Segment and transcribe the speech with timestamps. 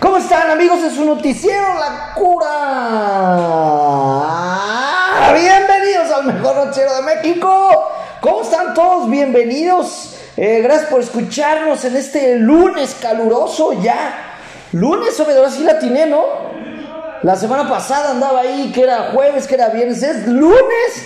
[0.00, 2.48] ¿Cómo están amigos de su noticiero La Cura?
[5.34, 7.90] Bienvenidos al mejor noticiero de México.
[8.20, 9.10] ¿Cómo están todos?
[9.10, 10.16] Bienvenidos.
[10.36, 14.36] Eh, gracias por escucharnos en este lunes caluroso ya.
[14.72, 16.24] Lunes, ahora sí la ¿no?
[17.22, 20.02] La semana pasada andaba ahí, que era jueves, que era viernes.
[20.02, 21.04] Es lunes.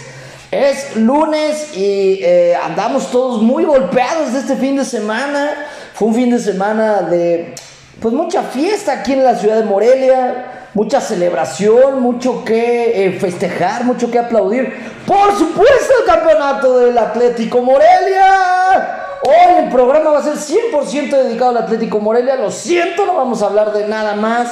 [0.51, 5.55] Es lunes y eh, andamos todos muy golpeados de este fin de semana.
[5.95, 7.55] Fue un fin de semana de
[8.03, 13.85] pues mucha fiesta aquí en la ciudad de Morelia, mucha celebración, mucho que eh, festejar,
[13.85, 14.75] mucho que aplaudir.
[15.07, 19.19] Por supuesto el campeonato del Atlético Morelia.
[19.23, 22.35] Hoy el programa va a ser 100% dedicado al Atlético Morelia.
[22.35, 24.49] Lo siento, no vamos a hablar de nada más.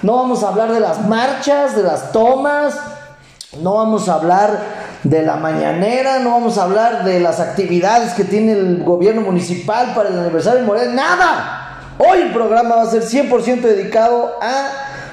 [0.00, 2.74] No vamos a hablar de las marchas, de las tomas.
[3.60, 4.58] No vamos a hablar
[5.02, 9.92] de la mañanera, no vamos a hablar de las actividades que tiene el gobierno municipal
[9.94, 10.94] para el aniversario de Morelia.
[10.94, 11.63] Nada.
[11.96, 14.68] Hoy el programa va a ser 100% dedicado a,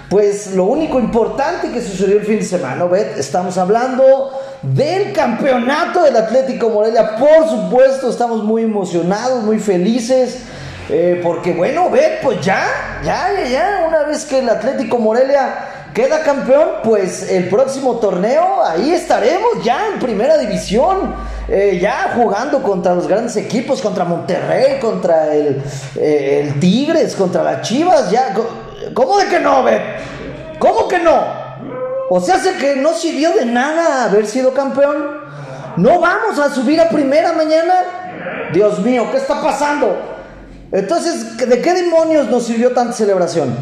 [0.10, 4.32] pues, lo único importante que sucedió el fin de semana, Bet, Estamos hablando
[4.64, 7.18] del campeonato del Atlético Morelia.
[7.18, 10.40] Por supuesto, estamos muy emocionados, muy felices.
[10.90, 12.66] Eh, porque bueno, Bet, pues ya,
[13.06, 15.54] ya, ya, ya, una vez que el Atlético Morelia
[15.94, 21.14] queda campeón, pues el próximo torneo ahí estaremos ya en primera división,
[21.48, 25.62] eh, ya jugando contra los grandes equipos, contra Monterrey, contra el,
[25.96, 28.34] eh, Tigres, contra las Chivas, ya.
[28.94, 29.82] ¿Cómo de que no, ve?
[30.60, 31.42] ¿Cómo que no?
[32.10, 35.22] O sea, hace que no sirvió de nada haber sido campeón.
[35.78, 38.50] No vamos a subir a primera mañana.
[38.54, 39.98] Dios mío, ¿qué está pasando?
[40.72, 43.56] Entonces, ¿de qué demonios nos sirvió tanta celebración?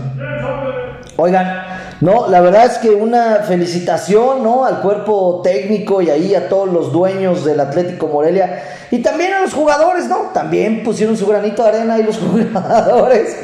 [1.15, 1.68] Oigan,
[2.01, 4.63] no, la verdad es que una felicitación, ¿no?
[4.63, 9.41] Al cuerpo técnico y ahí a todos los dueños del Atlético Morelia y también a
[9.41, 10.31] los jugadores, ¿no?
[10.33, 12.17] También pusieron su granito de arena y los
[12.53, 13.37] jugadores.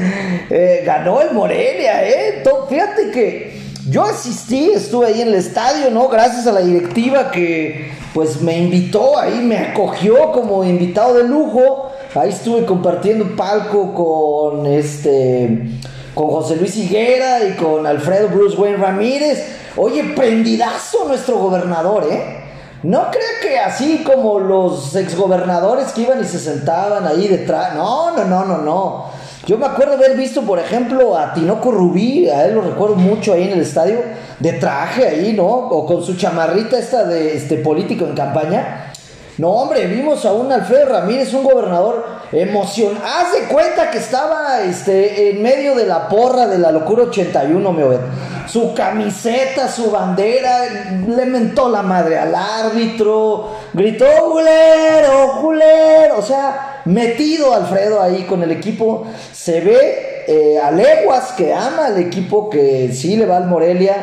[0.49, 2.43] Eh, ganó el Morelia, ¿eh?
[2.69, 6.07] Fíjate que yo asistí, estuve ahí en el estadio, ¿no?
[6.07, 11.91] Gracias a la directiva que pues me invitó ahí, me acogió como invitado de lujo.
[12.15, 15.61] Ahí estuve compartiendo palco con este
[16.15, 19.45] con José Luis Higuera y con Alfredo Bruce Wayne Ramírez.
[19.75, 22.41] Oye, prendidazo nuestro gobernador, ¿eh?
[22.83, 27.75] No creo que así como los exgobernadores que iban y se sentaban ahí detrás.
[27.75, 29.05] No, no, no, no, no.
[29.45, 33.33] Yo me acuerdo haber visto, por ejemplo, a Tinoco Rubí, a él lo recuerdo mucho
[33.33, 33.99] ahí en el estadio,
[34.39, 35.45] de traje ahí, ¿no?
[35.45, 38.93] O con su chamarrita esta de este político en campaña.
[39.37, 42.05] No, hombre, vimos a un Alfredo Ramírez, un gobernador
[42.41, 42.97] emoción.
[43.03, 47.71] Haz de cuenta que estaba este, en medio de la porra de la locura 81,
[47.71, 47.97] me ve.
[48.47, 50.65] Su camiseta, su bandera,
[51.07, 56.17] le mentó la madre al árbitro, gritó, Julero, Julero.
[56.17, 59.07] O sea, metido Alfredo ahí con el equipo.
[59.33, 63.95] Se ve eh, a leguas que ama al equipo que sí le va al Morelia.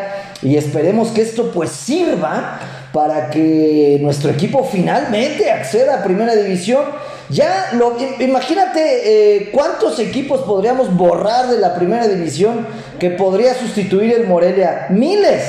[0.42, 2.58] Y esperemos que esto pues sirva
[2.92, 6.84] para que nuestro equipo finalmente acceda a primera división.
[7.28, 12.66] Ya, lo, imagínate eh, cuántos equipos podríamos borrar de la primera división
[12.98, 14.86] que podría sustituir el Morelia.
[14.90, 15.42] Miles.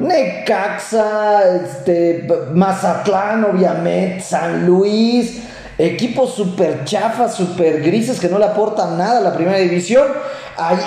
[0.00, 5.42] Necaxa, este, Mazatlán, obviamente, San Luis,
[5.76, 10.06] equipos super chafas, super grises que no le aportan nada a la primera división.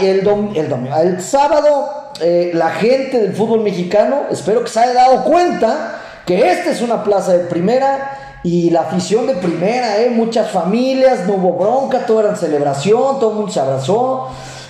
[0.01, 5.23] el, el, el sábado, eh, la gente del fútbol mexicano, espero que se haya dado
[5.23, 10.09] cuenta que esta es una plaza de primera y la afición de primera, ¿eh?
[10.09, 14.27] muchas familias, no hubo bronca, todo era celebración, todo el mundo se abrazó.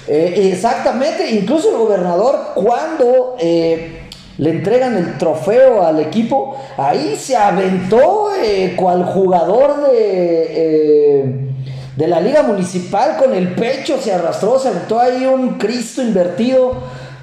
[0.07, 4.03] Eh, exactamente, incluso el gobernador cuando eh,
[4.37, 11.49] le entregan el trofeo al equipo, ahí se aventó eh, cual jugador de,
[11.95, 16.73] de la liga municipal con el pecho, se arrastró, se aventó ahí un Cristo invertido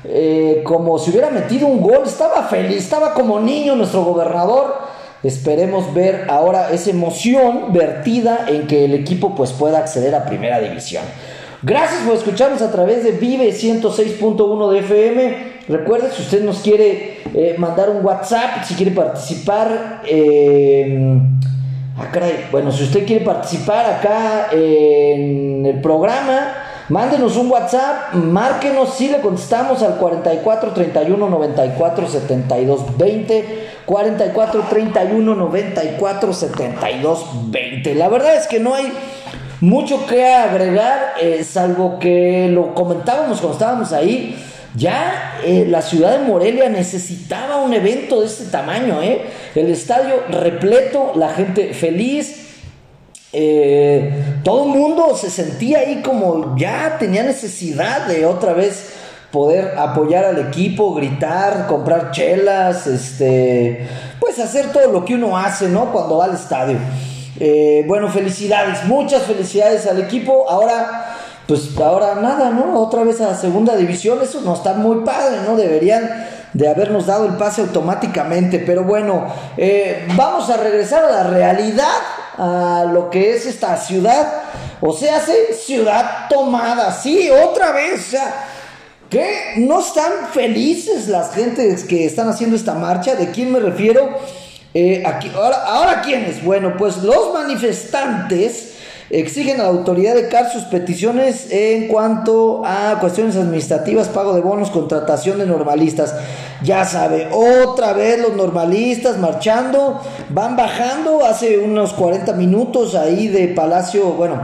[0.05, 4.90] eh, como si hubiera metido un gol, estaba feliz, estaba como niño nuestro gobernador.
[5.23, 10.61] Esperemos ver ahora esa emoción vertida en que el equipo pues pueda acceder a primera
[10.61, 11.05] división.
[11.63, 15.37] Gracias por escucharnos a través de Vive 106.1 de FM.
[15.69, 21.21] Recuerde, si usted nos quiere eh, mandar un WhatsApp, si quiere participar, eh,
[22.51, 26.55] bueno, si usted quiere participar acá en el programa,
[26.91, 33.45] Mándenos un WhatsApp, márquenos si le contestamos al 44 31 94 72 20.
[33.91, 37.95] 44 31 94 72 20.
[37.97, 38.93] La verdad es que no hay
[39.61, 44.37] mucho que agregar, eh, salvo que lo comentábamos cuando estábamos ahí.
[44.77, 49.23] Ya eh, la ciudad de Morelia necesitaba un evento de este tamaño, ¿eh?
[49.57, 52.47] El estadio repleto, la gente feliz,
[53.33, 54.13] eh,
[54.45, 59.00] todo el mundo se sentía ahí como ya tenía necesidad de otra vez
[59.31, 63.87] poder apoyar al equipo, gritar, comprar chelas, este,
[64.19, 65.93] pues hacer todo lo que uno hace, ¿no?
[65.93, 66.79] Cuando va al estadio.
[67.38, 70.49] Eh, bueno, felicidades, muchas felicidades al equipo.
[70.50, 71.17] Ahora,
[71.47, 72.79] pues ahora nada, ¿no?
[72.81, 75.56] Otra vez a segunda división, eso no está muy padre, ¿no?
[75.56, 79.26] Deberían de habernos dado el pase automáticamente, pero bueno,
[79.56, 81.97] eh, vamos a regresar a la realidad
[82.37, 84.43] a lo que es esta ciudad.
[84.81, 88.09] O sea, ciudad tomada, sí, otra vez.
[88.09, 88.47] O sea,
[89.11, 93.17] que no están felices las gentes que están haciendo esta marcha.
[93.17, 94.09] ¿De quién me refiero?
[94.73, 95.03] Eh,
[95.35, 96.45] ahora, ahora, ¿quiénes?
[96.45, 98.75] Bueno, pues los manifestantes
[99.11, 104.41] exigen a la autoridad de CAR sus peticiones en cuanto a cuestiones administrativas, pago de
[104.41, 106.15] bonos, contratación de normalistas.
[106.62, 113.49] Ya sabe, otra vez los normalistas marchando, van bajando hace unos 40 minutos ahí de
[113.49, 114.43] Palacio, bueno,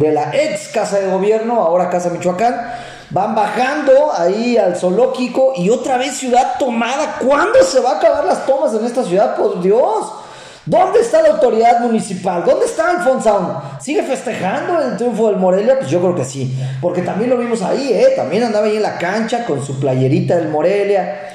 [0.00, 2.56] de la ex Casa de Gobierno, ahora Casa Michoacán.
[3.10, 7.16] Van bajando ahí al zoológico y otra vez ciudad tomada.
[7.18, 9.36] ¿Cuándo se va a acabar las tomas en esta ciudad?
[9.36, 10.12] Por Dios.
[10.64, 12.44] ¿Dónde está la autoridad municipal?
[12.44, 13.60] ¿Dónde está Alfonso?
[13.80, 15.78] ¿Sigue festejando el triunfo del Morelia?
[15.78, 16.56] Pues yo creo que sí.
[16.80, 18.12] Porque también lo vimos ahí, ¿eh?
[18.14, 21.34] También andaba ahí en la cancha con su playerita del Morelia.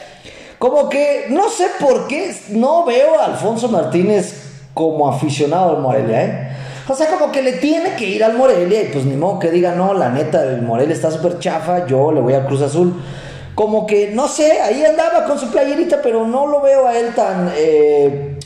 [0.58, 4.44] Como que no sé por qué no veo a Alfonso Martínez
[4.74, 6.50] como aficionado al Morelia, ¿eh?
[6.88, 9.50] O sea, como que le tiene que ir al Morelia y pues ni modo que
[9.50, 12.94] diga, no, la neta, el Morelia está súper chafa, yo le voy a Cruz Azul.
[13.56, 17.14] Como que, no sé, ahí andaba con su playerita, pero no lo veo a él
[17.16, 17.52] tan...
[17.56, 18.38] Eh,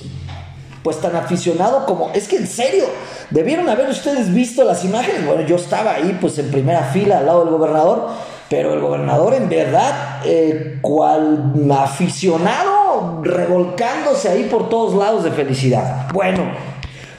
[0.84, 2.86] pues tan aficionado como, es que en serio,
[3.30, 7.26] debieron haber ustedes visto las imágenes, bueno, yo estaba ahí pues en primera fila al
[7.26, 8.08] lado del gobernador,
[8.50, 16.08] pero el gobernador en verdad, eh, cual aficionado, revolcándose ahí por todos lados de felicidad.
[16.14, 16.44] Bueno,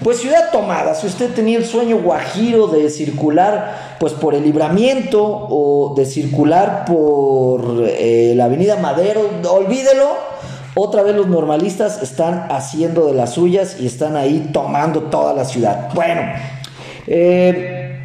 [0.03, 5.23] pues ciudad tomada, si usted tenía el sueño guajiro de circular pues por el libramiento
[5.23, 10.17] o de circular por eh, la avenida Madero, olvídelo
[10.75, 15.45] otra vez los normalistas están haciendo de las suyas y están ahí tomando toda la
[15.45, 15.91] ciudad.
[15.95, 16.23] Bueno,
[17.07, 18.01] eh,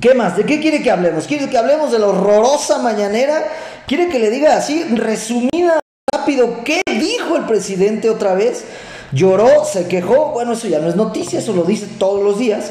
[0.00, 0.36] ¿qué más?
[0.36, 1.26] ¿De qué quiere que hablemos?
[1.26, 3.42] ¿Quiere que hablemos de la horrorosa mañanera?
[3.86, 5.80] ¿Quiere que le diga así, resumida,
[6.14, 8.64] rápido, qué dijo el presidente otra vez?
[9.12, 12.70] Lloró, se quejó, bueno, eso ya no es noticia, eso lo dice todos los días.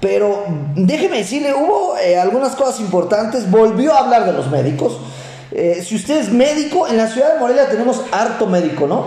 [0.00, 0.44] Pero
[0.74, 4.98] déjeme decirle, hubo eh, algunas cosas importantes, volvió a hablar de los médicos.
[5.52, 9.06] Eh, si usted es médico, en la ciudad de Morelia tenemos harto médico, ¿no?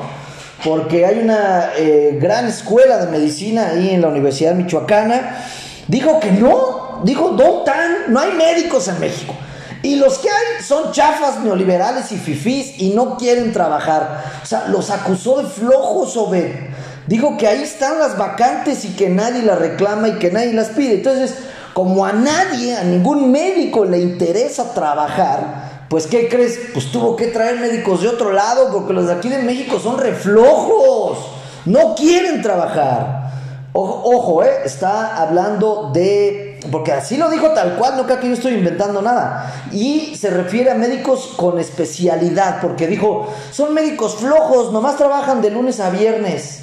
[0.64, 5.44] Porque hay una eh, gran escuela de medicina ahí en la Universidad Michoacana.
[5.88, 9.36] Dijo que no, dijo, no tan, no hay médicos en México.
[9.86, 14.24] Y los que hay son chafas neoliberales y fifís y no quieren trabajar.
[14.42, 16.72] O sea, los acusó de flojos o de...
[17.06, 20.70] Dijo que ahí están las vacantes y que nadie las reclama y que nadie las
[20.70, 20.96] pide.
[20.96, 21.36] Entonces,
[21.74, 26.60] como a nadie, a ningún médico le interesa trabajar, pues, ¿qué crees?
[26.74, 30.00] Pues tuvo que traer médicos de otro lado porque los de aquí de México son
[30.00, 31.20] reflojos.
[31.66, 33.34] No quieren trabajar.
[33.72, 36.55] Ojo, eh, está hablando de.
[36.72, 39.68] Porque así lo dijo tal cual, no creo que yo estoy inventando nada.
[39.72, 45.52] Y se refiere a médicos con especialidad, porque dijo: son médicos flojos, nomás trabajan de
[45.52, 46.62] lunes a viernes.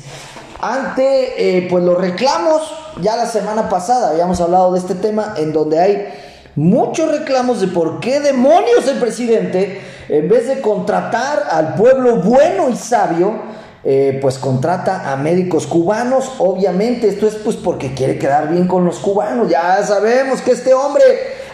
[0.61, 2.63] Ante eh, pues los reclamos,
[3.01, 6.09] ya la semana pasada habíamos hablado de este tema, en donde hay
[6.55, 12.69] muchos reclamos de por qué demonios el presidente, en vez de contratar al pueblo bueno
[12.69, 13.41] y sabio,
[13.85, 16.31] eh, pues contrata a médicos cubanos.
[16.39, 19.51] Obviamente, esto es pues porque quiere quedar bien con los cubanos.
[19.51, 21.05] Ya sabemos que este hombre,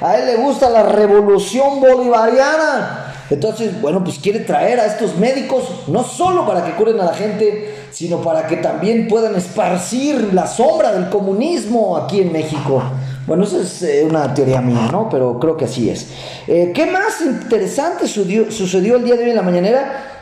[0.00, 3.04] a él le gusta la revolución bolivariana.
[3.30, 7.12] Entonces, bueno, pues quiere traer a estos médicos, no solo para que curen a la
[7.12, 12.82] gente, sino para que también puedan esparcir la sombra del comunismo aquí en México.
[13.26, 15.10] Bueno, esa es eh, una teoría mía, ¿no?
[15.10, 16.06] Pero creo que así es.
[16.46, 20.17] Eh, ¿Qué más interesante sucedió, el día de hoy en la mañanera?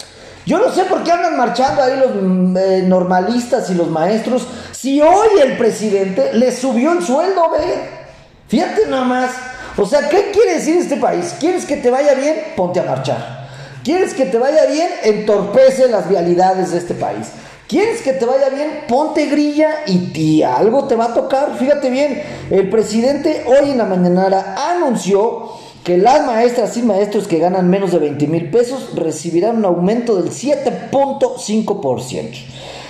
[0.46, 4.46] Yo no sé por qué andan marchando ahí los mm, eh, normalistas y los maestros.
[4.70, 7.90] Si hoy el presidente le subió el sueldo, ve.
[8.46, 9.30] Fíjate nada más.
[9.76, 11.34] O sea, ¿qué quiere decir este país?
[11.40, 12.36] ¿Quieres que te vaya bien?
[12.56, 13.48] Ponte a marchar.
[13.82, 14.88] ¿Quieres que te vaya bien?
[15.02, 17.26] Entorpece las vialidades de este país.
[17.68, 18.84] ¿Quieres que te vaya bien?
[18.86, 21.56] Ponte grilla y tía, algo te va a tocar.
[21.58, 25.45] Fíjate bien, el presidente hoy en la mañana anunció
[25.86, 30.20] que las maestras y maestros que ganan menos de 20 mil pesos recibirán un aumento
[30.20, 32.30] del 7.5%.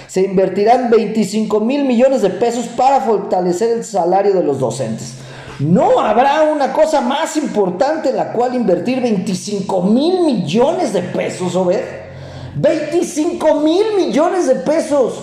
[0.07, 5.13] Se invertirán 25 mil millones de pesos para fortalecer el salario de los docentes.
[5.59, 11.55] No habrá una cosa más importante en la cual invertir 25 mil millones de pesos,
[11.55, 12.07] ¿o ver?
[12.55, 15.23] 25 mil millones de pesos.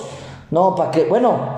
[0.51, 1.05] No, ¿para qué?
[1.05, 1.52] Bueno,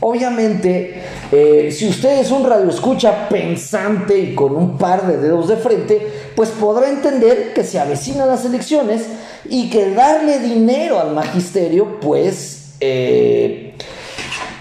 [0.00, 5.56] obviamente, eh, si usted es un radioescucha pensante y con un par de dedos de
[5.56, 9.06] frente, pues podrá entender que se avecinan las elecciones
[9.48, 13.74] y que darle dinero al magisterio, pues, eh,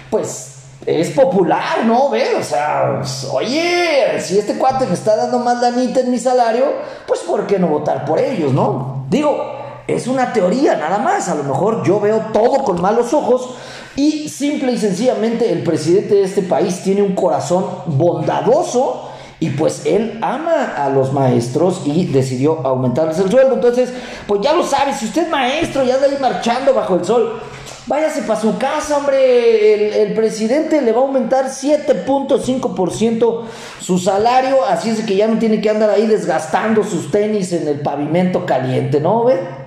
[0.10, 0.50] pues
[0.86, 2.10] es popular, ¿no?
[2.10, 2.30] ¿Ves?
[2.40, 6.66] O sea, pues, oye, si este cuate me está dando más danita en mi salario,
[7.08, 9.06] pues ¿por qué no votar por ellos, no?
[9.10, 13.56] Digo, es una teoría nada más, a lo mejor yo veo todo con malos ojos
[14.00, 19.10] y simple y sencillamente el presidente de este país tiene un corazón bondadoso
[19.42, 23.56] y pues él ama a los maestros y decidió aumentarles el sueldo.
[23.56, 23.90] Entonces,
[24.26, 27.42] pues ya lo sabe, si usted es maestro y anda ahí marchando bajo el sol,
[27.88, 29.74] váyase para su casa, hombre.
[29.74, 33.42] El, el presidente le va a aumentar 7.5%
[33.82, 37.68] su salario, así es que ya no tiene que andar ahí desgastando sus tenis en
[37.68, 39.26] el pavimento caliente, ¿no?
[39.26, 39.60] ¿Ve?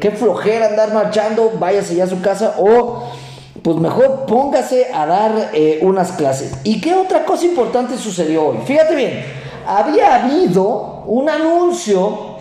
[0.00, 3.10] qué flojera andar marchando, váyase ya a su casa o
[3.66, 6.52] pues mejor póngase a dar eh, unas clases.
[6.62, 8.58] ¿Y qué otra cosa importante sucedió hoy?
[8.64, 9.24] Fíjate bien,
[9.66, 12.36] había habido un anuncio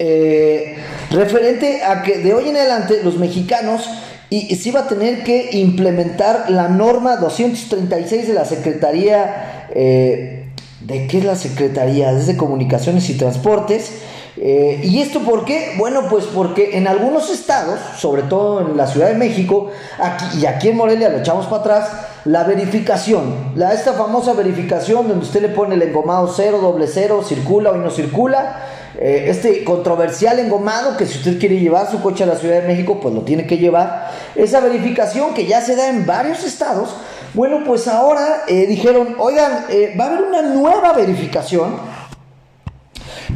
[0.00, 0.78] eh,
[1.12, 3.88] referente a que de hoy en adelante los mexicanos
[4.30, 10.48] y, se iba a tener que implementar la norma 236 de la Secretaría, eh,
[10.80, 12.12] ¿de qué es la Secretaría?
[12.12, 13.92] Desde Comunicaciones y Transportes,
[14.42, 15.74] eh, ¿Y esto por qué?
[15.76, 19.68] Bueno, pues porque en algunos estados, sobre todo en la Ciudad de México,
[19.98, 21.90] aquí, y aquí en Morelia lo echamos para atrás,
[22.24, 27.22] la verificación, la, esta famosa verificación donde usted le pone el engomado cero, doble cero,
[27.22, 28.62] circula o no circula,
[28.98, 32.66] eh, este controversial engomado que si usted quiere llevar su coche a la Ciudad de
[32.66, 36.96] México, pues lo tiene que llevar, esa verificación que ya se da en varios estados,
[37.34, 39.66] bueno, pues ahora eh, dijeron, oigan,
[40.00, 41.99] va a haber una nueva verificación,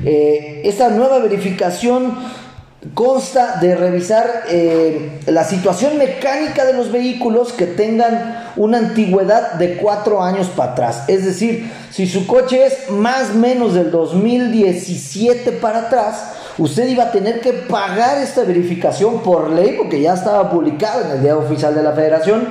[0.05, 2.15] eh, esta nueva verificación
[2.93, 9.77] consta de revisar eh, la situación mecánica de los vehículos que tengan una antigüedad de
[9.77, 11.05] cuatro años para atrás.
[11.09, 17.05] Es decir, si su coche es más o menos del 2017 para atrás, usted iba
[17.05, 21.41] a tener que pagar esta verificación por ley, porque ya estaba publicada en el Diario
[21.41, 22.47] Oficial de la Federación,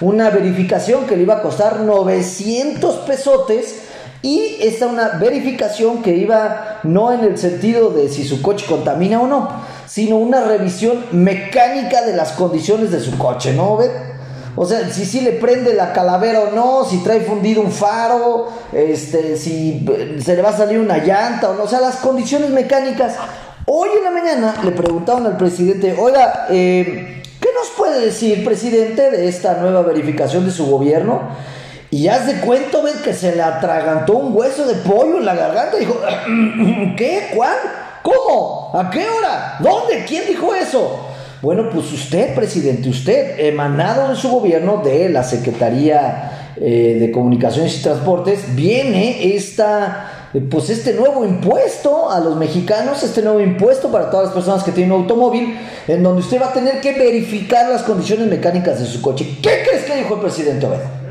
[0.00, 3.83] una verificación que le iba a costar 900 pesotes
[4.24, 9.20] y esta una verificación que iba no en el sentido de si su coche contamina
[9.20, 9.50] o no,
[9.86, 13.78] sino una revisión mecánica de las condiciones de su coche, ¿no?
[14.56, 18.48] O sea, si sí le prende la calavera o no, si trae fundido un faro,
[18.72, 19.84] este, si
[20.18, 23.16] se le va a salir una llanta o no, o sea, las condiciones mecánicas.
[23.66, 29.10] Hoy en la mañana le preguntaban al presidente, oiga, eh, ¿qué nos puede decir, presidente,
[29.10, 31.20] de esta nueva verificación de su gobierno?
[31.94, 35.36] Y haz de cuento, ven, que se le atragantó un hueso de pollo en la
[35.36, 35.76] garganta.
[35.76, 36.00] Dijo,
[36.96, 37.28] ¿qué?
[37.36, 37.54] ¿Cuál?
[38.02, 38.72] ¿Cómo?
[38.74, 39.58] ¿A qué hora?
[39.60, 40.04] ¿Dónde?
[40.04, 41.06] ¿Quién dijo eso?
[41.40, 47.78] Bueno, pues usted, presidente, usted, emanado de su gobierno, de la Secretaría eh, de Comunicaciones
[47.78, 54.10] y Transportes, viene esta, pues este nuevo impuesto a los mexicanos, este nuevo impuesto para
[54.10, 57.70] todas las personas que tienen un automóvil, en donde usted va a tener que verificar
[57.70, 59.38] las condiciones mecánicas de su coche.
[59.40, 61.03] ¿Qué crees que dijo el presidente Obed?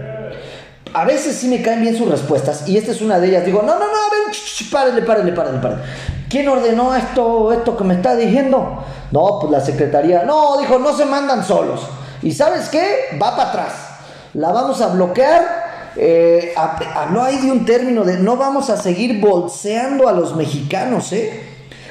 [0.94, 3.46] A veces sí me caen bien sus respuestas y esta es una de ellas.
[3.46, 4.36] Digo, no, no, no, a ver,
[4.72, 5.82] párele, párele, párele, párele.
[6.30, 8.84] ¿Quién ordenó esto, esto que me está diciendo?
[9.12, 10.24] No, pues la secretaría.
[10.24, 11.82] No, dijo, no se mandan solos.
[12.22, 13.18] ¿Y sabes qué?
[13.22, 13.74] Va para atrás.
[14.34, 15.92] La vamos a bloquear.
[15.96, 21.12] Eh, habló ahí de un término de no vamos a seguir bolseando a los mexicanos,
[21.14, 21.44] ¿eh?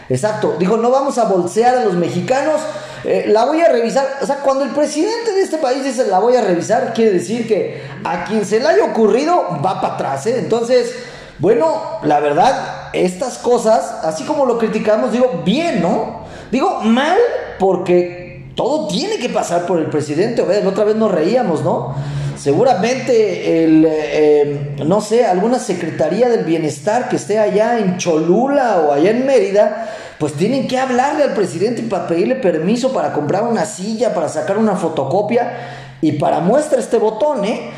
[0.08, 2.60] Exacto, dijo, no vamos a bolsear a los mexicanos
[3.04, 4.18] eh, la voy a revisar.
[4.22, 7.46] O sea, cuando el presidente de este país dice la voy a revisar, quiere decir
[7.46, 10.26] que a quien se le haya ocurrido va para atrás.
[10.26, 10.36] ¿eh?
[10.38, 10.94] Entonces,
[11.38, 16.22] bueno, la verdad, estas cosas, así como lo criticamos, digo, bien, ¿no?
[16.50, 17.18] Digo, mal
[17.58, 20.42] porque todo tiene que pasar por el presidente.
[20.42, 21.94] Otra vez nos reíamos, ¿no?
[22.36, 28.92] Seguramente el, eh, no sé, alguna secretaría del bienestar que esté allá en Cholula o
[28.92, 29.90] allá en Mérida,
[30.22, 34.56] pues tienen que hablarle al presidente para pedirle permiso para comprar una silla, para sacar
[34.56, 37.72] una fotocopia y para muestra este botón, ¿eh?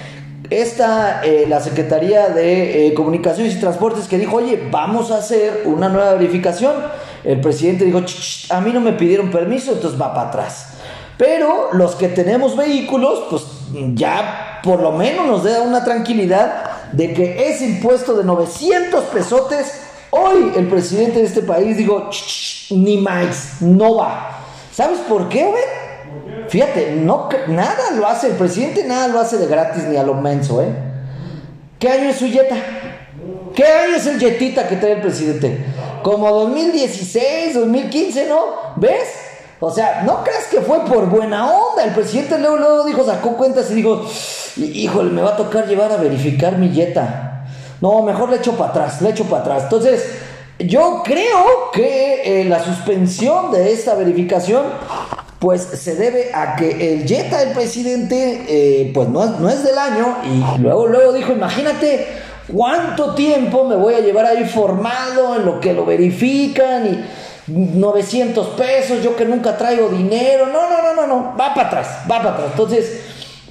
[0.51, 5.63] Esta, eh, la Secretaría de eh, Comunicaciones y Transportes que dijo, oye, vamos a hacer
[5.65, 6.75] una nueva verificación.
[7.25, 8.03] El presidente dijo,
[8.51, 10.75] a mí no me pidieron permiso, entonces va para atrás.
[11.17, 13.43] Pero los que tenemos vehículos, pues
[13.95, 19.84] ya por lo menos nos da una tranquilidad de que ese impuesto de 900 pesotes,
[20.15, 22.09] hoy el presidente de este país dijo,
[22.71, 24.41] ni más, no va.
[24.73, 25.63] ¿Sabes por qué, güey?
[26.49, 30.15] Fíjate, no, nada lo hace, el presidente nada lo hace de gratis ni a lo
[30.15, 30.69] menso, ¿eh?
[31.79, 32.57] ¿Qué año es su yeta?
[33.55, 35.65] ¿Qué año es el yetita que trae el presidente?
[36.03, 38.39] Como 2016, 2015, ¿no?
[38.77, 39.09] ¿Ves?
[39.61, 41.85] O sea, no creas que fue por buena onda.
[41.85, 44.05] El presidente luego, luego dijo, sacó cuentas y dijo,
[44.57, 47.34] híjole, me va a tocar llevar a verificar mi yeta.
[47.81, 49.63] No, mejor le echo para atrás, le echo para atrás.
[49.65, 50.05] Entonces,
[50.59, 54.65] yo creo que eh, la suspensión de esta verificación,
[55.39, 59.77] pues se debe a que el Jetta del presidente, eh, pues no, no es del
[59.77, 60.19] año.
[60.25, 62.07] Y luego, luego dijo, imagínate
[62.53, 67.05] cuánto tiempo me voy a llevar ahí formado en lo que lo verifican y
[67.47, 70.47] 900 pesos, yo que nunca traigo dinero.
[70.47, 72.49] No, no, no, no, no, va para atrás, va para atrás.
[72.53, 73.01] Entonces,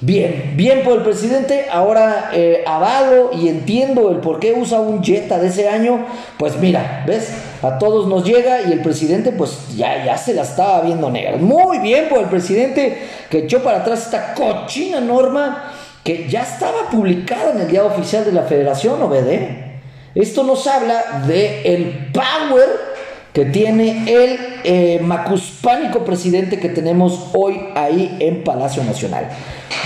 [0.00, 1.66] bien, bien por el presidente.
[1.70, 6.06] Ahora eh, avalo y entiendo el por qué usa un Jetta de ese año.
[6.38, 7.30] Pues mira, ¿ves?
[7.62, 11.36] A todos nos llega y el presidente, pues ya, ya se la estaba viendo negra.
[11.36, 12.98] Muy bien por el presidente
[13.30, 15.72] que echó para atrás esta cochina norma
[16.02, 19.80] que ya estaba publicada en el diario oficial de la Federación, ¿obede?
[20.14, 22.93] Esto nos habla de el power
[23.34, 29.28] que tiene el eh, macuspánico presidente que tenemos hoy ahí en Palacio Nacional.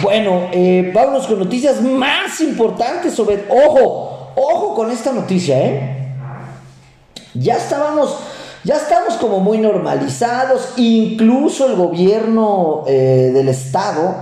[0.02, 3.47] Bueno, eh, vámonos con noticias más importantes sobre...
[3.49, 6.12] Ojo, ojo con esta noticia, ¿eh?
[7.33, 8.19] Ya estábamos,
[8.64, 14.14] ya estamos como muy normalizados, incluso el gobierno eh, del estado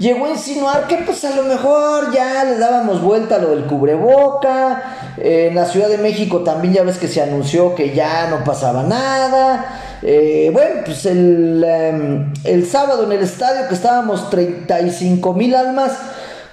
[0.00, 3.66] llegó a insinuar que pues a lo mejor ya le dábamos vuelta a lo del
[3.66, 4.96] cubreboca.
[5.18, 8.82] en la Ciudad de México también ya ves que se anunció que ya no pasaba
[8.82, 9.98] nada.
[10.02, 15.92] Eh, bueno, pues el, em, el, sábado en el estadio que estábamos 35 mil almas,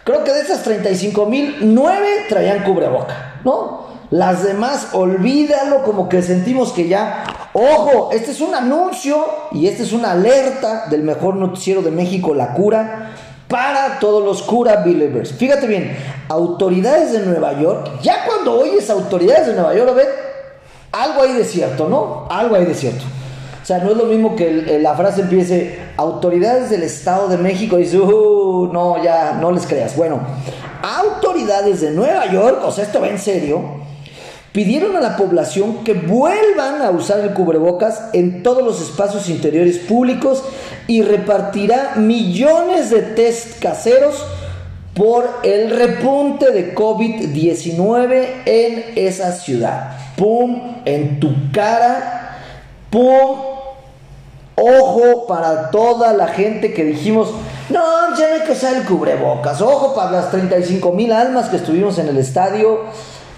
[0.04, 3.88] creo que de esas 35 mil, 9 traían cubreboca, ¿no?
[4.10, 7.24] Las demás, olvídalo, como que sentimos que ya,
[7.54, 12.33] ojo, este es un anuncio y este es una alerta del mejor noticiero de México,
[12.33, 13.14] La Cura
[13.48, 15.31] para todos los cura believers.
[15.33, 20.07] Fíjate bien, autoridades de Nueva York, ya cuando oyes autoridades de Nueva York, ver,
[20.92, 22.27] algo hay de cierto, ¿no?
[22.29, 23.03] Algo hay de cierto.
[23.62, 27.77] O sea, no es lo mismo que la frase empiece, autoridades del Estado de México,
[27.79, 29.96] y uh, no, ya, no les creas.
[29.98, 30.22] Bueno,
[30.81, 33.62] autoridades de Nueva York, o sea, esto va en serio,
[34.53, 39.77] pidieron a la población que vuelvan a usar el cubrebocas en todos los espacios interiores
[39.77, 40.44] públicos
[40.87, 44.25] y repartirá millones de test caseros
[44.93, 49.91] por el repunte de COVID-19 en esa ciudad.
[50.15, 50.81] ¡Pum!
[50.85, 52.39] En tu cara.
[52.89, 53.37] ¡Pum!
[54.55, 57.29] Ojo para toda la gente que dijimos,
[57.69, 59.61] no, ya no hay que usar el cubrebocas.
[59.61, 62.85] Ojo para las 35 mil almas que estuvimos en el estadio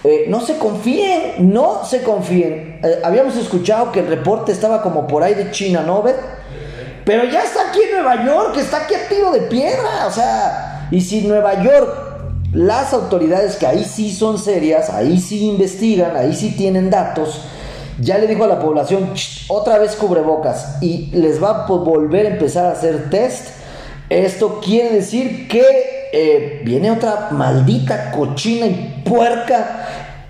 [0.02, 2.80] eh, no se confíen, no se confíen.
[2.82, 6.16] Eh, habíamos escuchado que el reporte estaba como por ahí de China, ¿no, Bet?
[7.10, 10.06] Pero ya está aquí en Nueva York, está aquí a tiro de piedra.
[10.06, 11.92] O sea, y si Nueva York,
[12.52, 17.40] las autoridades que ahí sí son serias, ahí sí investigan, ahí sí tienen datos,
[17.98, 19.12] ya le dijo a la población,
[19.48, 23.48] otra vez cubrebocas y les va a volver a empezar a hacer test.
[24.08, 25.64] Esto quiere decir que
[26.12, 29.88] eh, viene otra maldita cochina y puerca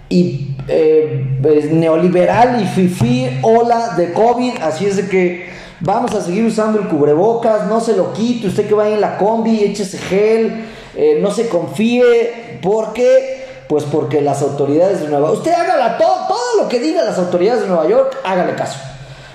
[0.09, 4.63] y eh, neoliberal y fifi ola de COVID.
[4.63, 8.49] Así es de que vamos a seguir usando el cubrebocas, no se lo quite.
[8.49, 10.65] Usted que vaya en la combi, échese gel,
[10.95, 12.59] eh, no se confíe.
[12.63, 13.65] ¿Por qué?
[13.69, 17.19] Pues porque las autoridades de Nueva York, usted hágala todo, todo lo que digan las
[17.19, 18.79] autoridades de Nueva York, hágale caso.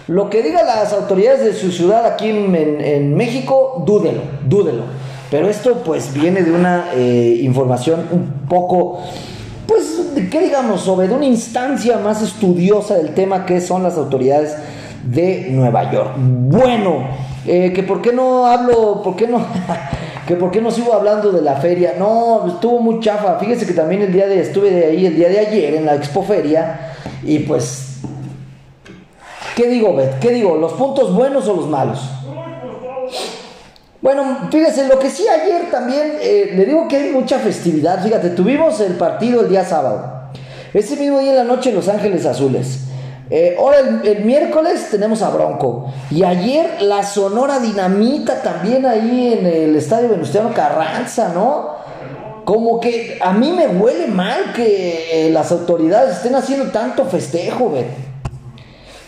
[0.07, 4.83] Lo que digan las autoridades de su ciudad aquí en, en México, dúdelo, dúdelo.
[5.31, 9.01] Pero esto pues viene de una eh, información un poco,
[9.67, 10.81] pues, ¿qué digamos?
[10.81, 14.55] Sobre de una instancia más estudiosa del tema que son las autoridades
[15.05, 16.13] de Nueva York.
[16.17, 17.07] Bueno,
[17.45, 19.45] eh, que por qué no hablo, por qué no,
[20.27, 21.93] que por qué no sigo hablando de la feria.
[21.97, 23.37] No, estuvo muy chafa.
[23.39, 25.95] Fíjese que también el día de, estuve de ahí el día de ayer en la
[25.95, 27.99] expoferia y pues,
[29.55, 30.19] ¿qué digo, Beth?
[30.19, 30.57] ¿Qué digo?
[30.57, 31.99] ¿Los puntos buenos o los malos?
[34.01, 38.03] Bueno, fíjese, lo que sí ayer también, eh, le digo que hay mucha festividad.
[38.03, 40.29] Fíjate, tuvimos el partido el día sábado.
[40.73, 42.81] Ese mismo día en la noche Los Ángeles Azules.
[43.29, 45.91] Eh, ahora el, miércoles tenemos a Bronco.
[46.11, 51.75] Y ayer la Sonora Dinamita también ahí en el estadio Venustiano Carranza, ¿no?
[52.45, 57.71] Como que a mí me huele mal que eh, las autoridades estén haciendo tanto festejo,
[57.71, 58.04] ¿ven?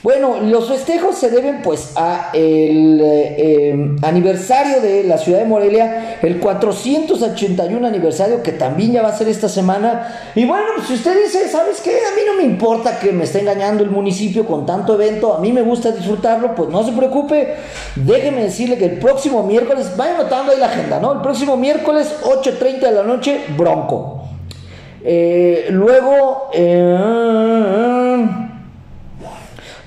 [0.08, 6.18] Bueno, los festejos se deben pues a el eh, aniversario de la ciudad de Morelia,
[6.22, 10.32] el 481 aniversario que también ya va a ser esta semana.
[10.34, 11.92] Y bueno, si usted dice, ¿sabes qué?
[11.92, 15.40] A mí no me importa que me esté engañando el municipio con tanto evento, a
[15.42, 17.56] mí me gusta disfrutarlo, pues no se preocupe.
[17.98, 21.16] Déjeme decirle que el próximo miércoles, vaya notando ahí la agenda, ¿no?
[21.16, 24.24] El próximo miércoles, 8.30 de la noche, Bronco.
[25.04, 26.50] Eh, luego...
[26.54, 28.47] Eh,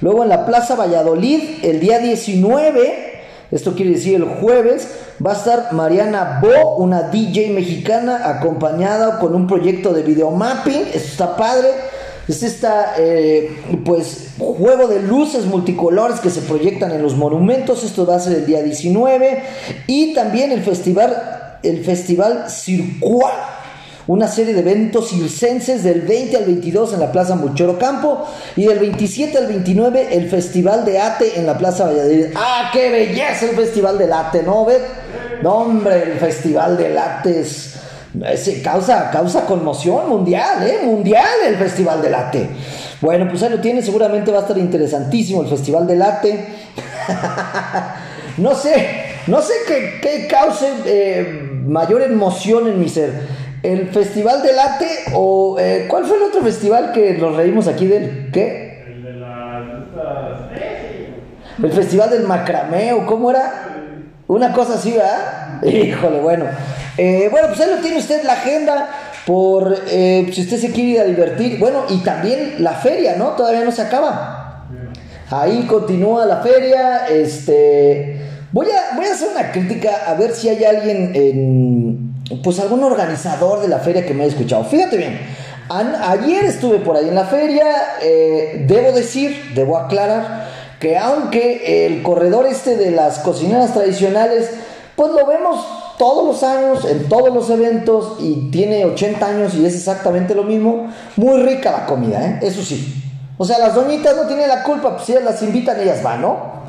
[0.00, 3.10] Luego en la Plaza Valladolid, el día 19,
[3.50, 4.88] esto quiere decir el jueves,
[5.24, 10.86] va a estar Mariana Bo, una DJ mexicana, acompañada con un proyecto de videomapping.
[10.94, 11.68] Esto está padre.
[12.28, 13.50] Es esta, eh,
[13.84, 17.82] pues, juego de luces multicolores que se proyectan en los monumentos.
[17.82, 19.42] Esto va a ser el día 19.
[19.86, 23.59] Y también el festival, el festival Circual
[24.06, 28.66] una serie de eventos circenses del 20 al 22 en la Plaza Muchoro Campo y
[28.66, 32.26] del 27 al 29 el Festival de Ate en la Plaza Valladolid.
[32.34, 34.80] ¡Ah, qué belleza el Festival del Ate, ¿no, ves?
[35.42, 37.78] No, hombre, el Festival del Ate es,
[38.62, 40.80] causa, causa conmoción mundial, ¿eh?
[40.84, 42.48] Mundial el Festival del Ate.
[43.00, 46.46] Bueno, pues ahí lo tiene, seguramente va a estar interesantísimo el Festival del Ate.
[48.38, 54.58] no sé, no sé qué, cause eh, mayor emoción en mi ser el Festival del
[54.58, 58.84] Ate o eh, ¿cuál fue el otro festival que nos reímos aquí del qué?
[58.86, 59.64] El de las
[61.62, 63.66] El Festival del Macrameo, ¿cómo era?
[64.28, 65.62] Una cosa así, ¿verdad?
[65.62, 66.46] Híjole, bueno.
[66.96, 68.88] Eh, bueno, pues ahí lo tiene usted la agenda
[69.26, 71.58] por eh, si usted se quiere ir a divertir.
[71.58, 73.30] Bueno, y también la feria, ¿no?
[73.30, 74.66] Todavía no se acaba.
[75.30, 77.06] Ahí continúa la feria.
[77.08, 78.20] Este.
[78.52, 82.84] Voy a, voy a hacer una crítica a ver si hay alguien en pues algún
[82.84, 84.64] organizador de la feria que me haya escuchado.
[84.64, 85.20] Fíjate bien,
[85.68, 87.66] ayer estuve por ahí en la feria,
[88.02, 94.50] eh, debo decir, debo aclarar, que aunque el corredor este de las cocineras tradicionales,
[94.96, 95.64] pues lo vemos
[95.98, 100.44] todos los años, en todos los eventos, y tiene 80 años y es exactamente lo
[100.44, 102.38] mismo, muy rica la comida, ¿eh?
[102.42, 103.02] eso sí.
[103.36, 106.22] O sea, las doñitas no tienen la culpa, pues si ellas las invitan, ellas van,
[106.22, 106.60] ¿no?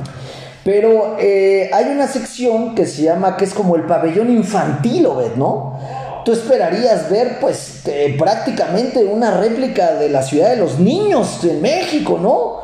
[0.63, 5.35] Pero eh, hay una sección que se llama, que es como el pabellón infantil, ¿ves,
[5.35, 5.79] no?
[6.23, 7.81] Tú esperarías ver, pues,
[8.19, 12.61] prácticamente una réplica de la ciudad de los niños en México, ¿no?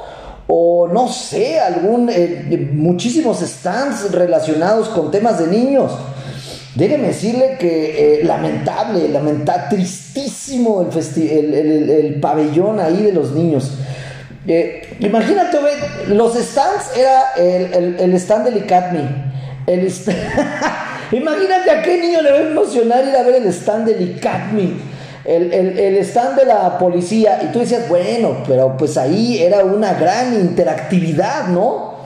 [0.47, 5.91] O no sé, algún, eh, muchísimos stands relacionados con temas de niños.
[6.75, 13.71] Déjeme decirle que eh, lamentable, lamentable, tristísimo el, el pabellón ahí de los niños.
[14.49, 15.57] Eh, imagínate,
[16.07, 18.99] los stands era el, stand del ICATMI.
[19.67, 19.91] El
[21.12, 24.81] imagínate a qué niño le va a emocionar ir a ver el stand del ICATMI.
[25.25, 27.41] El, el, stand de la policía.
[27.43, 31.97] Y tú decías, bueno, pero pues ahí era una gran interactividad, ¿no?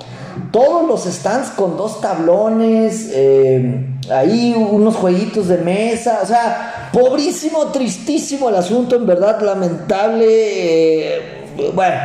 [0.52, 7.68] Todos los stands con dos tablones, eh, ahí unos jueguitos de mesa, o sea, pobrísimo,
[7.68, 10.26] tristísimo el asunto, en verdad, lamentable.
[10.28, 11.22] Eh,
[11.74, 11.96] bueno,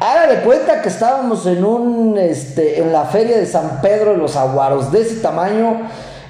[0.00, 4.18] Haga de cuenta que estábamos en un este en la feria de San Pedro de
[4.18, 5.80] los Aguaros, de ese tamaño.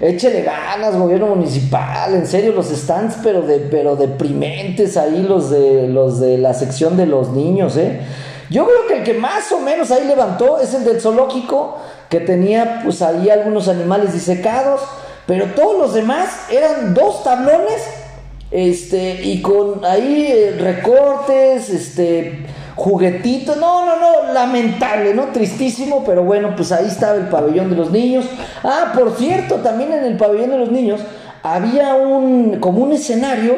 [0.00, 5.88] Échele ganas, gobierno municipal, en serio, los stands, pero de, pero deprimentes ahí los de
[5.88, 8.00] los de la sección de los niños, eh.
[8.48, 11.76] Yo creo que el que más o menos ahí levantó es el del zoológico,
[12.08, 14.80] que tenía pues ahí algunos animales disecados,
[15.26, 17.82] pero todos los demás eran dos tablones,
[18.50, 22.46] este, y con ahí eh, recortes, este,
[22.78, 25.24] juguetito, no, no, no, lamentable, ¿no?
[25.32, 28.24] Tristísimo, pero bueno, pues ahí estaba el pabellón de los niños.
[28.62, 31.00] Ah, por cierto, también en el pabellón de los niños
[31.42, 33.56] había un, como un escenario.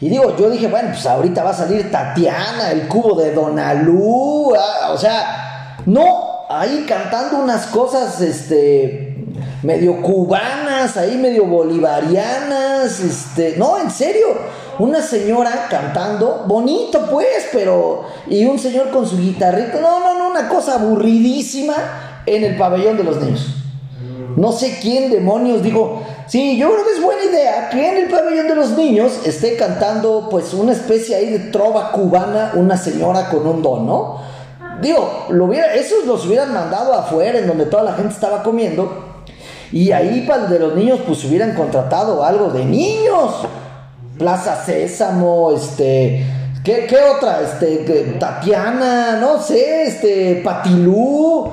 [0.00, 4.54] Y digo, yo dije, bueno, pues ahorita va a salir Tatiana, el cubo de Donalú,
[4.56, 9.16] ah, o sea, no, ahí cantando unas cosas, este,
[9.64, 14.28] medio cubanas, ahí medio bolivarianas, este, no, en serio,
[14.78, 20.30] una señora cantando, bonito pues, pero, y un señor con su guitarrita, no, no, no,
[20.30, 21.74] una cosa aburridísima
[22.26, 23.54] en el pabellón de los niños.
[24.36, 28.08] No sé quién demonios dijo, sí, yo creo que es buena idea que en el
[28.08, 33.30] pabellón de los niños esté cantando pues una especie ahí de trova cubana, una señora
[33.30, 34.18] con un don, ¿no?
[34.80, 39.06] Digo, lo hubiera, esos los hubieran mandado afuera en donde toda la gente estaba comiendo
[39.72, 43.34] y ahí para el de los niños pues hubieran contratado algo de niños.
[44.18, 46.24] Plaza Sésamo, este,
[46.64, 47.40] ¿qué, otra?
[47.42, 51.50] Este, Tatiana, no sé, este, Patilú,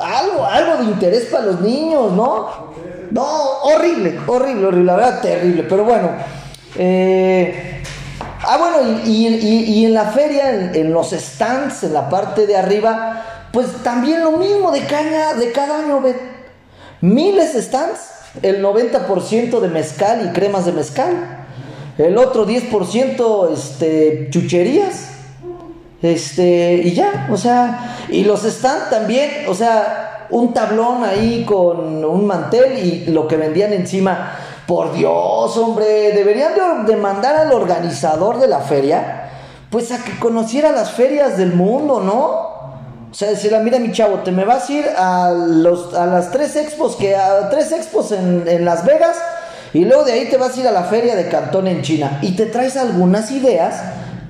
[0.00, 2.68] algo, algo de interés para los niños, ¿no?
[3.10, 3.24] No,
[3.62, 6.10] horrible, horrible, horrible, la verdad, terrible, pero bueno.
[6.76, 7.78] Eh,
[8.50, 13.66] Ah, bueno, y, en la feria, en, los stands, en la parte de arriba, pues
[13.82, 16.00] también lo mismo de caña de cada año.
[17.00, 18.00] Miles de stands,
[18.42, 21.46] el 90% de mezcal y cremas de mezcal,
[21.98, 25.10] el otro 10% este, chucherías,
[26.00, 32.04] este, y ya, o sea, y los stands también, o sea, un tablón ahí con
[32.04, 38.38] un mantel y lo que vendían encima por Dios, hombre, deberían de mandar al organizador
[38.38, 39.30] de la feria,
[39.70, 42.48] pues a que conociera las ferias del mundo, ¿no?
[43.10, 46.30] O sea, decirle, mira mi chavo, te me vas a ir a, los, a las
[46.30, 49.16] tres expos, que a tres expos en, en Las Vegas,
[49.72, 52.18] y luego de ahí te vas a ir a la feria de Cantón en China,
[52.22, 53.82] y te traes algunas ideas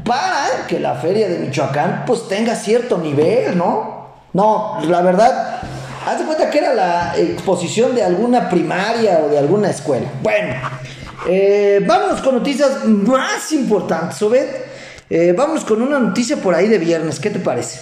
[0.05, 3.98] para que la feria de Michoacán pues tenga cierto nivel, ¿no?
[4.33, 5.61] No, la verdad,
[6.09, 10.11] Haz de cuenta que era la exposición de alguna primaria o de alguna escuela.
[10.22, 10.55] Bueno,
[11.29, 14.48] eh, vámonos con noticias más importantes, Obed.
[15.11, 17.81] Eh, vámonos con una noticia por ahí de viernes, ¿qué te parece?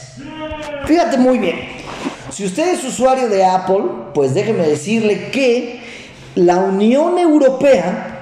[0.87, 1.57] Fíjate muy bien.
[2.33, 5.86] Si usted es usuario de Apple, pues déjeme decirle que
[6.37, 8.13] la Unión Europea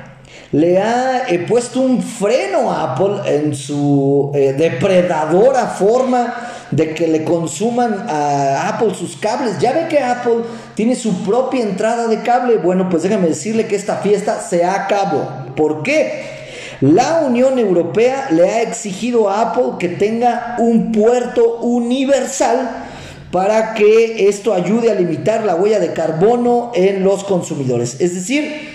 [0.53, 6.33] le ha eh, puesto un freno a Apple en su depredadora forma
[6.71, 9.59] de que le consuman a Apple sus cables.
[9.59, 12.57] Ya ve que Apple tiene su propia entrada de cable.
[12.57, 15.29] Bueno, pues déjame decirle que esta fiesta se acabó.
[15.57, 16.35] ¿Por qué?
[16.81, 22.85] La Unión Europea le ha exigido a Apple que tenga un puerto universal
[23.35, 27.97] para que esto ayude a limitar la huella de carbono en los consumidores.
[28.01, 28.71] Es decir,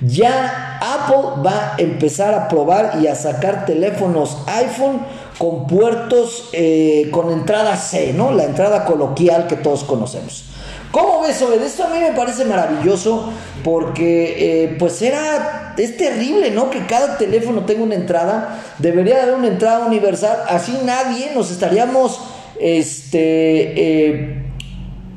[0.00, 4.98] ya Apple va a empezar a probar y a sacar teléfonos iPhone
[5.38, 8.32] con puertos eh, con entrada C, ¿no?
[8.32, 10.46] La entrada coloquial que todos conocemos.
[10.90, 11.62] ¿Cómo ves, Obed?
[11.62, 13.30] Esto a mí me parece maravilloso
[13.62, 16.68] porque, eh, pues era, es terrible, ¿no?
[16.68, 18.60] Que cada teléfono tenga una entrada.
[18.78, 20.36] Debería haber una entrada universal.
[20.48, 22.20] Así nadie nos estaríamos,
[22.60, 24.42] este, eh,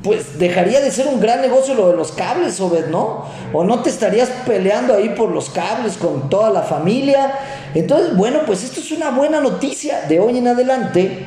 [0.04, 3.26] pues dejaría de ser un gran negocio lo de los cables, Obed, ¿no?
[3.54, 7.34] O no te estarías peleando ahí por los cables con toda la familia.
[7.74, 10.02] Entonces, bueno, pues esto es una buena noticia.
[10.10, 11.26] De hoy en adelante,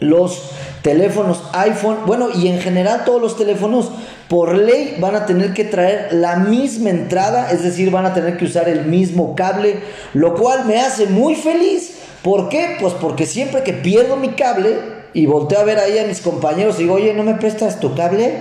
[0.00, 0.50] los
[0.82, 3.90] teléfonos iPhone, bueno, y en general todos los teléfonos,
[4.28, 8.36] por ley van a tener que traer la misma entrada, es decir, van a tener
[8.36, 9.80] que usar el mismo cable,
[10.14, 11.94] lo cual me hace muy feliz.
[12.22, 12.76] ¿Por qué?
[12.80, 16.76] Pues porque siempre que pierdo mi cable, y volteo a ver ahí a mis compañeros
[16.78, 18.36] y digo, oye, ¿no me prestas tu cable?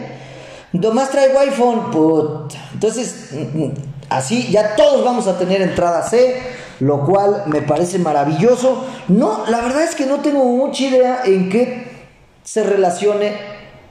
[0.73, 2.53] Nomás traigo iPhone, put.
[2.71, 3.73] Entonces, mm, mm,
[4.09, 6.39] así ya todos vamos a tener entrada C,
[6.79, 8.85] lo cual me parece maravilloso.
[9.07, 11.87] No, la verdad es que no tengo mucha idea en qué
[12.43, 13.33] se relacione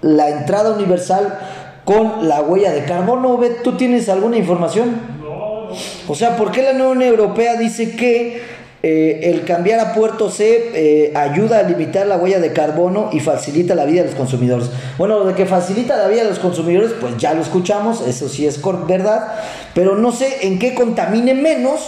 [0.01, 1.41] la entrada universal
[1.85, 3.41] con la huella de carbono.
[3.65, 5.01] ¿Tú tienes alguna información?
[5.21, 5.71] No.
[6.07, 10.71] O sea, ¿por qué la Unión Europea dice que eh, el cambiar a puerto C
[10.75, 14.69] eh, ayuda a limitar la huella de carbono y facilita la vida de los consumidores.
[14.99, 18.29] Bueno, lo de que facilita la vida de los consumidores, pues ya lo escuchamos, eso
[18.29, 19.35] sí es verdad,
[19.75, 21.81] pero no sé en qué contamine menos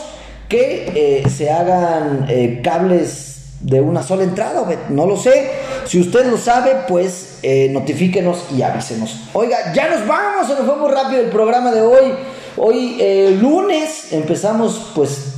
[0.48, 2.27] que eh, se hagan
[2.62, 5.51] cables de una sola entrada, no lo sé.
[5.85, 9.29] Si usted lo sabe, pues notifíquenos y avísenos.
[9.35, 12.14] Oiga, ya nos vamos, se nos fue muy rápido el programa de hoy.
[12.57, 15.38] Hoy lunes empezamos pues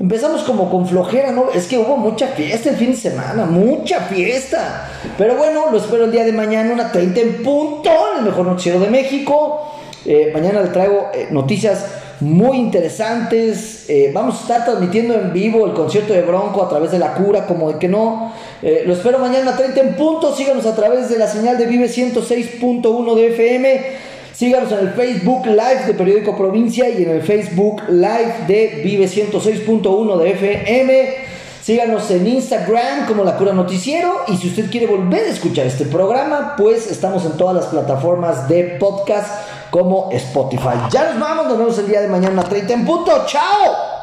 [0.00, 1.50] Empezamos como con flojera, ¿no?
[1.54, 4.88] Es que hubo mucha fiesta el fin de semana, mucha fiesta.
[5.18, 8.46] Pero bueno, lo espero el día de mañana, una 30 en punto, en el mejor
[8.46, 9.60] noticiero de México.
[10.06, 11.84] Eh, mañana le traigo eh, noticias
[12.20, 13.90] muy interesantes.
[13.90, 17.12] Eh, vamos a estar transmitiendo en vivo el concierto de Bronco a través de la
[17.12, 18.32] cura, como de que no.
[18.62, 20.34] lo espero mañana 30 en punto.
[20.34, 24.09] Síganos a través de la señal de Vive 106.1 de FM.
[24.40, 29.04] Síganos en el Facebook Live de Periódico Provincia y en el Facebook Live de Vive
[29.04, 31.14] 106.1 de FM.
[31.60, 35.84] Síganos en Instagram como La Cura Noticiero y si usted quiere volver a escuchar este
[35.84, 39.28] programa, pues estamos en todas las plataformas de podcast
[39.68, 40.88] como Spotify.
[40.90, 43.12] Ya nos vamos, nos vemos el día de mañana 30 en punto.
[43.26, 43.99] ¡Chao!